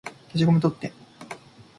[0.29, 0.91] 消しゴム取って